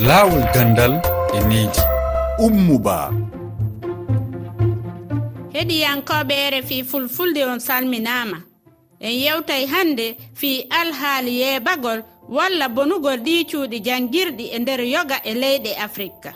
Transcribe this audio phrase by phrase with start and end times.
[0.00, 1.00] laawol gandal
[1.32, 1.80] e needi
[2.38, 3.12] ummuba.
[5.52, 8.36] Heɗiyankoɓe rfi fulfulde on salminama
[9.00, 15.34] en yewtay hannde fii alhaali yeebagol walla bonugol ɗi cuuɗi janngirɗi e nder yoga e
[15.34, 16.32] leyɗe afrika.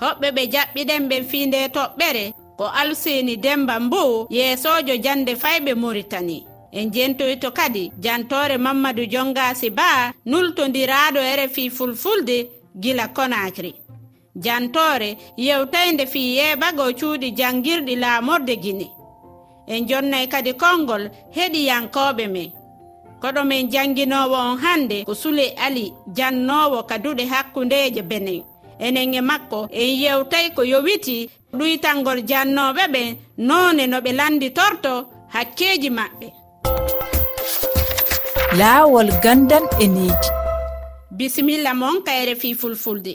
[0.00, 6.46] Hoɓɓe ɓe jaɓɓiɗen ɓen fii nde toɓɓere ko alseni demba mbow yeesojo jande fayɓe maritani
[6.72, 13.74] en jentoyto kadi jantore mamadou jongasi ba nultodiraɗo rfi fulfulde gila konakri.
[14.36, 18.86] Jantore yewtaynde fi yeɓago cuuɗi janngirɗi laamorde guine
[19.66, 22.50] en jonnay kadi konngol heɗiyankoɓe men.
[23.22, 28.42] Koɗo men jannginowo on hannde ko sule ali jannowo kaduɗe hakkundeje benen.
[28.78, 34.92] Enen e makko en yewtay ko yowiti ɗuytalngol jannoɓe ɓen none no ɓe landi torto
[35.34, 36.26] hakkeji maɓɓe.
[38.58, 40.39] Laawol gandan e needi.
[41.20, 43.14] bisimilla mon kayre fi fulfulde.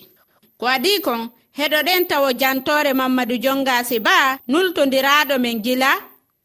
[0.60, 1.22] Ko adi kon
[1.58, 5.92] heɗoɗen tawo jantore mamadou jongasi ba nultodiraɗo men gila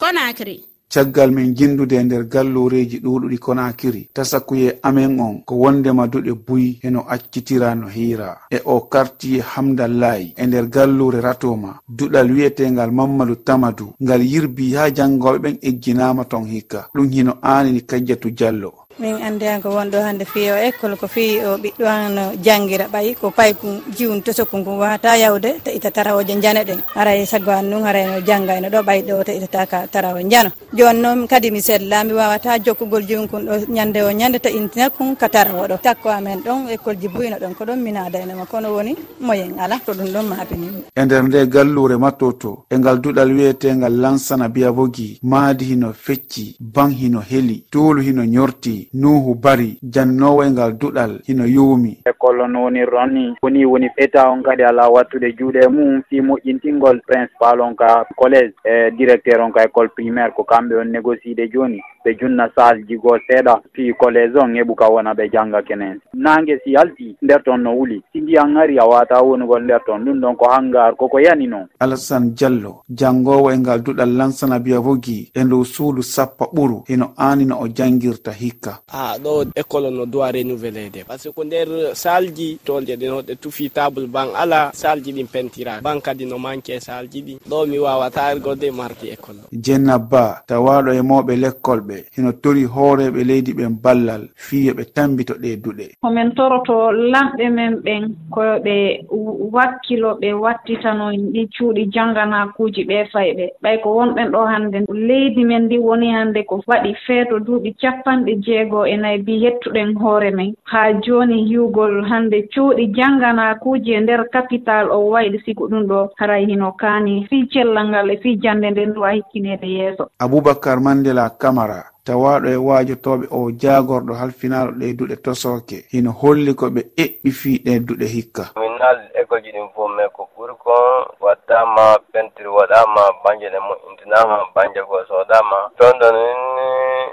[0.01, 0.57] konakri.
[0.93, 6.79] Caggal min jindude e nder gallureji ɗuɗuɗi konakiri tasakuye amen on ko wondema duɗe buyi
[6.83, 8.39] heno accitira no hiira.
[8.51, 14.91] E o kartiye hamdallayi e nder gallure ratoma duɗal wi'etengal mamadou tamadou ngal yirbi ha
[14.97, 16.89] jangoɓe ɓen egginama ton hikka.
[16.95, 21.41] Ɗum hino anini kajjatu diallo min andi an ko wonɗo hannde o école ko fi
[21.45, 26.35] o ɓiɗɗo an jangguira ɓayi ko paypu jiwnto tosokku ngu wata yawde ta ita tarawoje
[26.43, 26.81] jane ɗen.
[26.95, 30.21] Haray e saggo an nun haray no jangga eno ɗo ɓay ɗo ta itataka tarawo
[30.29, 34.51] jano joni noon kadi mi sedla mi wawata jokkugol jiwnkun ɗo ñande o ñande ta
[34.51, 35.79] intina kun ka tarawo ɗo.
[35.83, 39.79] Takko amen ɗon école ji buyno ɗon ko ɗon minada enema kono woni moyen ala
[39.87, 44.73] to ɗum ɗon mabinimi e nder nde gallure mattoto e ngal duɗal wiyetengal lansana biya
[44.73, 51.21] bogi maadi hino fecci ban hino heeli tuulu hino ñorti nuhu bari jannowoy ngal duɗal
[51.27, 56.03] hino yuumi e kollo nowonirɗon ni woni woni ɓeta on kadi ala wattude juuɗe mum
[56.09, 60.93] fi moƴƴintingol principal on ka collége e directeur on ka école primaire ko kamɓe on
[60.93, 65.31] négocie de joni ɓe junna sage jigo seeɗa fi collége on heɓu ka wona ɓe
[65.33, 68.03] jangga kenen nangue si halti nder toon no wuli.
[68.13, 71.67] Si ndiyan ari a wata wonugol nder toon ɗum ɗon ko hangar koko yani noon.
[71.81, 77.13] Alassane diallo jangowo e ngal duɗal lansana biya vogi e ndow suudu sappo ɓuru hino
[77.17, 78.70] anino o jangguirta hikka.
[78.89, 81.05] ka a ɗo école no doit renouvelé de.
[81.05, 85.27] Par ce que ko nder salji tolje ɗen hoɗe tufi table ban ala salji ɗin
[85.27, 85.81] pentira.
[85.83, 87.39] Ban kadi no manque e salji ɗin.
[87.49, 92.65] Ɗo mi wawata argode mardi école jenna ba tawaɗo e mawɓe lekkol ɓe hino tori
[92.65, 95.87] hooreɓe leydi ɓen ballal fiyo ɓe tambito ɗe duɗe.
[96.03, 99.05] Komin toroto lamɓe men ɓen koɓe
[99.53, 103.45] wakkilo ɓe wattitano ɗi cuuɗi jannganakuuji ɓe fayɓe.
[103.63, 104.79] Ɓay ko wonɓen ɗo hannde.
[104.89, 109.43] Leydi men ndi woni hannde ko waɗi feeto duuɓi capanɗe jee jeegoo e nayi mbi
[109.45, 110.55] yettuɗen hoore men.
[110.65, 116.47] Haa jooni yiwgol hannde cuuɗi jannganakuuji e ndeer capital o wayɗi sigo ɗum ɗo haray
[116.47, 120.11] hino kaani fii cellal ngal e fii jannde nden ɗo a hikkineede yeeso.
[120.19, 126.67] Aboubacar mandela camara tawaɗo e waajotoɓe o jaagorɗo halfinaɗo ɗe duɗe tosoke hino holli ko
[126.71, 128.45] ɓe eɓɓi fii ɗe duɗe hikka.
[128.81, 134.37] haalde école ji ɗin fof mais ko ɓuri kon wattama peinture waɗama banje ɗe moƴƴintinama
[134.55, 136.69] banje go soodama toon ɗo nini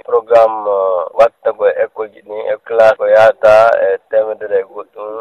[0.06, 3.54] programme uh, watta ko école ji ɗin e classe ko yaata
[3.88, 5.12] e temedere goɗɗum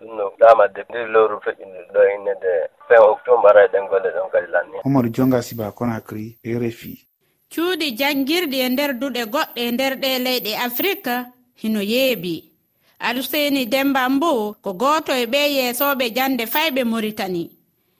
[0.00, 2.52] ɗum no ɗama de depuis lewru feƴƴindir ɗo innede
[2.88, 4.78] fin octobre ara ɗen golle ɗon kadi lanni.
[4.84, 7.06] Omaru jonga siba conacry refi
[7.52, 11.14] cuuɗi janngirɗi e nder duɗe goɗɗe e nder ɗe leyɗe afrique
[11.60, 12.55] hino yeeɓi.
[12.98, 17.50] aluseeni demba mbo ko gooto e ɓe yeesoɓe jannde fayɓe moritani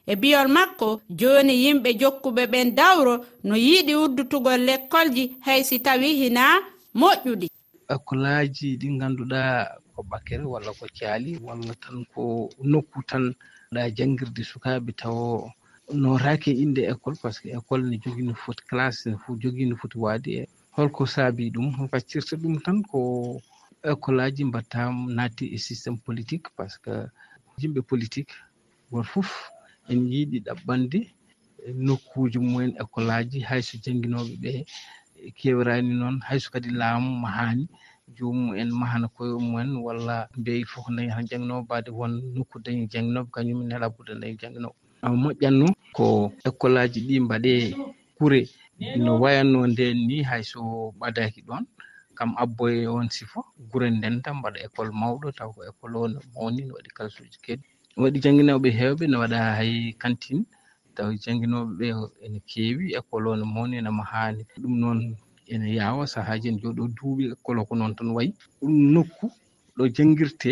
[0.06, 3.14] e biyol makko jooni yimɓe jokkuɓe ɓen dawro
[3.44, 6.44] no yiɗi uddutugol lekkolji hay si tawi hina
[7.00, 7.46] moƴƴuɗi
[7.88, 9.40] bakkolaaji ɗi ngannduɗa
[9.94, 13.24] ko ɓakere walla ko caali walla tan ko nokku tan
[13.74, 15.52] ɗa janngirde sukaaɓe tawo
[15.94, 19.66] nootaake innde école par ce que école ne jogii no foti classe ne foti jogii
[19.66, 20.30] no foti waade.
[20.40, 23.40] E holko saabi ɗum faccirta ɗum tan ko
[23.84, 26.94] Eh, école aji mbattam naatti e systéme politique par ce que
[27.60, 28.32] yimɓe politique
[28.90, 29.30] goto fof
[29.90, 30.98] en yiiɗi ɗaɓɓande.
[31.86, 34.52] Nokkuji mumen école aji hayso jannginoɓe ɓe
[35.38, 37.64] kewirani noon hayso kadi laamu mahani
[38.16, 42.82] jomum en mahana koye mumen walla mbeyi fof dañi tan jannginoɓe baade won nokku dañi
[42.92, 44.76] jannginoɓe kañumen nela budda dañi jannginoɓe
[45.22, 45.66] moƴƴatno
[45.96, 46.04] ko
[46.48, 47.52] école aji ɗi mbaɗe
[48.16, 48.40] kure
[49.04, 50.60] no wayanno nden ni hayso
[51.00, 51.64] ɓadaki ɗon
[52.18, 53.40] kam abboye on sifo
[53.70, 57.64] gure ndenta mbaɗa école mawɗo taw ko école o no mawni no waɗi kalsuji keɗi
[58.02, 59.72] waɗi jannginoɓe hewɓe no waɗa hay
[60.02, 60.42] kantine
[60.96, 61.86] taw jannginoɓe ɓe
[62.24, 64.98] ene keewi école o no mawni no mahani ɗum noon
[65.52, 68.30] ene yaawa sahaaji en jooɗo duuɓi école o ko noon tan wayi.
[68.60, 69.26] Ɗum nokku
[69.76, 70.50] ɗo jangirte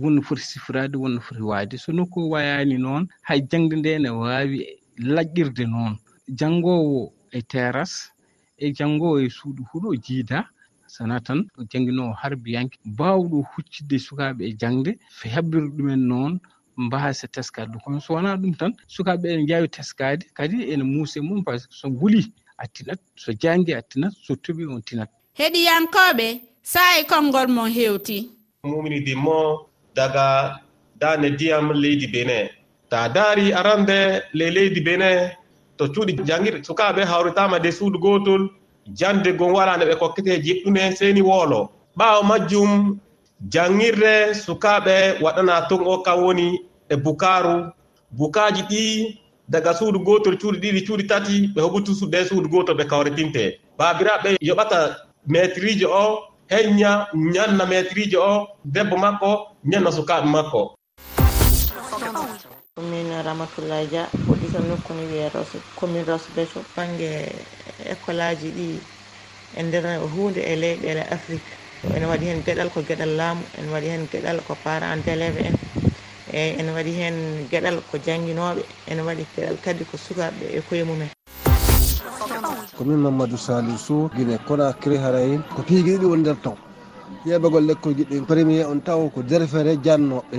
[0.00, 1.76] wonno foti sifirade wonno foti waade.
[1.78, 4.58] So nokku o wayani noon hay jangde nde ne wawi
[5.14, 5.92] laƴƴirde noon.
[6.38, 8.10] Janngowo e terrasse
[8.58, 10.38] e janngowo e suudu huɗo jiida
[10.88, 12.78] sana tan jangguinowo harbiyanke.
[12.98, 14.92] Bawɗo huccidde sukaɓe e jangde.
[15.22, 16.40] Hebbira ɗumen noon
[16.78, 21.44] mbasa teskade kono so wona ɗum tan sukaɓe ene jawi teskade kadi ene muuse mum
[21.44, 25.10] par ce que so guuli a tinat so jangi a tinat so toɓi on tinat.
[25.38, 28.30] Heɗiyankoɓe sayi konngol mon hewti.
[28.64, 30.60] Muminide mo daga
[31.00, 32.48] dane diyam leydi benin.
[32.90, 35.30] Ta daari arande le leydi benin
[35.76, 38.42] to cuuɗi jangir sukaɓe hawritama de suudu gotol
[38.94, 41.68] jande gon walande ɓe kokkete jiɗɗume seni woolo.
[41.98, 42.98] Ɓaawo majjum
[43.52, 47.72] janngirde sukaaɓe waɗana ton o kam woni e bukaaru.
[48.10, 49.18] Bukaaji ɗi
[49.48, 54.36] daga suudu gootol cuuɗi ɗiɗi cuuɗi tati ɓe hoɓutu ɓe suudu gootol ɓe kawritinte baabiraaɓe
[54.40, 54.78] yoɓata
[55.26, 56.04] maitrijo o
[56.50, 59.30] heñña ñanna maitrijo o debbo makko
[59.64, 60.77] ñanna sukaaɓe makko.
[62.82, 67.26] min ramatullahi dia fuɗɗitam nokku wiye ros commune ros beto banggue
[67.90, 68.78] école aji ɗi
[69.56, 69.84] e nder
[70.14, 71.42] hunde e leyɗele afrique.
[71.96, 75.40] Ene waɗi hen gueɗal ko gueɗal laamu ene waɗi hen gueɗal ko parent d' éléve
[75.46, 75.54] en.
[76.32, 77.14] Eyyi ene waɗi hen
[77.50, 81.08] gueɗal ko jangguinoɓe ene waɗi gueɗal kadi ko sukaɓeɓe e koye mumen.
[82.76, 86.54] Komin mamadou salisu guine conacry harayin ko piigui ɗiɗi woni nder taw.
[87.26, 90.38] Yeɓagol lekkol giɗɗi premier on taw ko derfere jannoɓe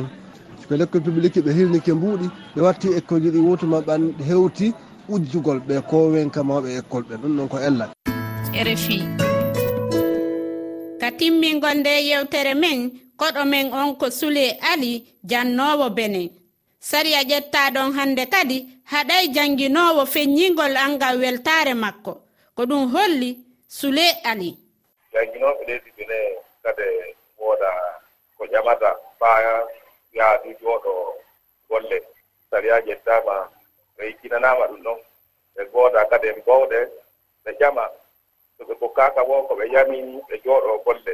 [0.70, 4.74] ɓe lekkol publique ɓe hirnike mbuuɗi ɓe watti école ji ɗi wotuma ɓan hewti
[5.14, 7.86] ujjugol ɓe kowenka mawɓe école ɓe ɗum ɗon ko ella
[8.68, 8.98] rfi.
[11.00, 12.80] Ka timmingol nde yewtere men
[13.20, 14.92] koɗo men on ko sule ali
[15.24, 16.30] jannowo bene.
[16.80, 18.58] Sariya ƴettaɗon hande kadi
[18.92, 22.14] haɗay jannginowo feññingol angal weltare makko.
[22.56, 23.30] Ko ɗum holli
[23.68, 24.50] sule ali.
[25.14, 26.18] Jannginoɓe leydi bene
[26.64, 26.86] kade
[27.40, 27.70] wooda
[28.38, 28.90] ko ƴamata
[29.20, 29.64] faa
[30.18, 30.92] yaadu jooɗo
[31.70, 31.98] golle.
[32.50, 33.02] Sariyaaji en
[33.96, 35.00] ɓe yikkinanaama ɗum ɗon.
[35.56, 36.80] Ɓe gooda kadi en bowɗe
[37.44, 37.84] ɓe ƴama
[38.58, 41.14] so ɓe kokkaaka bo ko ɓe yamini ɓe jooɗo golle.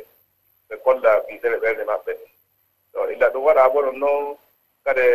[0.69, 2.13] Ɓe kolla biisere ɓernde maɓɓe.
[2.93, 4.37] To illa ɗum waɗa bo ɗum noon
[4.85, 5.05] kadi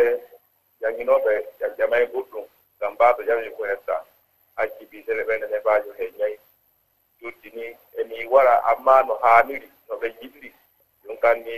[0.81, 2.45] jannginooɓe ƴamay jamaye goɗɗum
[2.77, 3.95] ngam mbaato jamii ko hetta.
[4.61, 6.37] Acci biisere ɓernde nde mbaajo he ñayi.
[7.19, 7.65] Juddi ni
[7.99, 10.49] emi wara amma no haaniri no ɓe jiɗɗi
[11.03, 11.55] ɗum kanni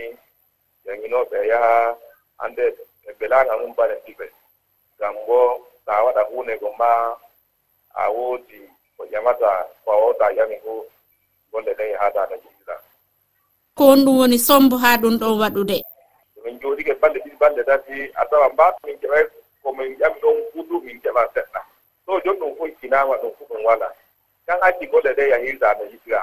[0.84, 1.96] jannginooɓe yaha
[2.38, 2.64] hannde
[3.08, 4.26] e mbelaaka mum bane ɗiɓe.
[4.98, 5.38] Ngam bo
[5.84, 6.90] so a waɗa huunde go ma
[7.94, 8.60] a woodi
[8.96, 9.50] ko ƴamata
[9.84, 10.84] ko a wowta ƴami fuu
[11.52, 12.36] golle ɗen haa daada
[13.76, 15.76] ko on ɗum woni sombo haa ɗum ɗon waɗude?
[16.44, 19.24] Min jooɗike balɗe ɗiɗi balɗe tati a tawa mbaata min keɓay
[19.62, 21.60] ko min ƴami ɗon fuudu min keɓa seɗɗa.
[22.06, 23.88] So joni ɗum fof hinaama ɗum fuu ɗum wala.
[24.46, 26.22] Tan acci golle ɗe yahirta amin yiɗira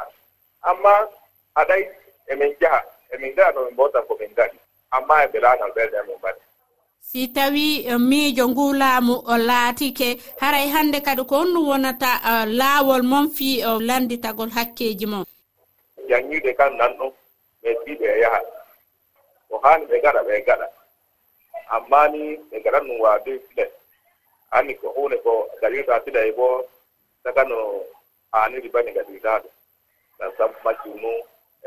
[0.62, 0.94] amma
[1.56, 1.82] aɗay
[2.32, 2.80] emin jaha
[3.14, 4.58] emin ngaɗa no min mbowtan ko min ngaɗi
[4.96, 6.42] amma e ɓiragal ɓerɗe mum mbaɗe
[7.12, 10.08] si tawi eh, miijo ngu laamu o laatike
[10.42, 15.26] haray hannde kadi ko honɗum wonata eh, laawol mon fii fi eh, landitagol hakkeeji mon?
[16.10, 17.12] Janñiiɗe kan nan ɗum
[17.62, 18.40] ɓe mbiɓe yaha.
[19.50, 20.68] Ko haani ɓe gaɗa ɓe gaɗa
[21.76, 23.66] amma ni ɓe gaɗan ɗum waabi sile
[24.56, 26.56] anni ko huunde ko gaɗirta fila e boo
[27.24, 27.58] saka no
[28.34, 29.54] haaniri bani gaɗirtaa ɗum.
[30.18, 31.12] Ngam sabu majjum nu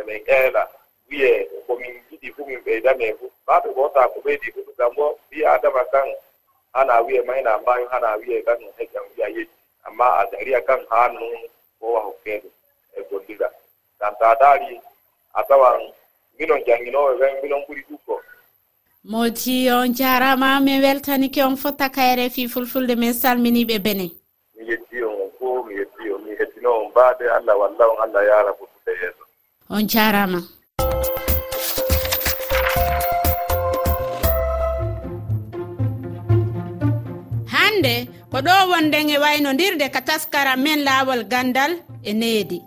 [0.01, 0.63] emin eela
[1.09, 1.95] wiyee komin
[2.25, 3.27] ɓeydi fu min ɓeydane fu.
[3.47, 4.61] Maaɓe gota ko ɓeydi fu.
[4.77, 6.09] Ngam bo ɓi adama kan
[6.75, 8.69] hana wiye mayna mbawi hana wiye kan no
[9.17, 9.51] wiya yejji.
[9.87, 11.39] Amma a daria kan haa non
[11.81, 12.49] kowa hokkeeɗo
[12.97, 13.49] e gollira
[13.99, 14.81] ngam ta daari
[15.35, 15.81] a tawan
[16.39, 18.15] minon jannginooɓe ɓen minon ɓuri ɗukko
[19.05, 24.07] moji on jarama min weltanike on fotta kayre fi fulfulde min salminiɓe bene.
[24.57, 27.99] Mi yetti on on fo mi yetti on mi heddino on mbaade allah walla on
[28.05, 29.25] allah yara fulfulde yeeso.
[29.71, 30.41] On jarama.
[37.75, 42.63] hande ko ɗo wonden e waynodirde ka taskara men laawol gandal e needi.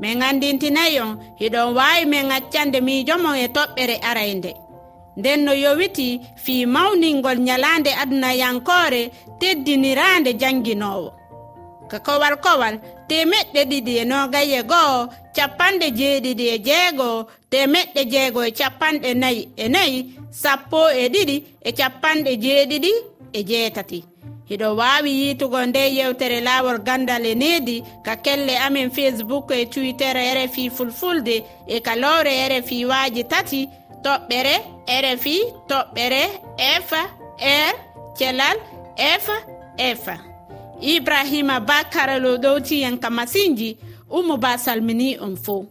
[0.00, 4.52] Min andintinayi on hiɗon waawi min accande miijomon e toɓɓere araynde.
[5.16, 9.02] Nden no yowiti fii mawningol nyalaande adunayankoore
[9.40, 11.08] teddiniraande jannginowo
[11.90, 12.74] ka kowal kowal
[13.08, 14.98] temeɗɗe ɗiɗi e nogayi goho
[15.36, 17.18] capanɗe jeeɗiɗi e jeegoo
[17.50, 19.98] temeɗɗe jeego e capanɗe nayi e nayi
[20.42, 21.36] sappo e ɗiɗi
[21.68, 22.90] e capanɗe jeeɗiɗi
[23.32, 24.13] e jeetati.
[24.48, 30.16] hiɗo wawi yitugo nde yewtere lawol gandal e needi ka kelle amin facebook e twitter
[30.16, 33.68] e rfi fulfulde e kalowre e rfi waji tati
[34.04, 34.54] toɓɓere
[35.04, 35.36] rfi
[35.68, 36.22] toɓɓere
[36.88, 36.90] f
[37.40, 37.74] r
[38.18, 38.56] thelal
[38.96, 39.26] f
[39.78, 40.08] f.
[40.80, 43.76] Ibrahima ba karalo e ɗowtiyen ka masinji
[44.10, 45.66] umu ba salmini on fo